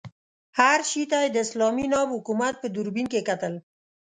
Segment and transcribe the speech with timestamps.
[0.59, 3.53] هر شي ته یې د اسلامي ناب حکومت په دوربین کې کتل.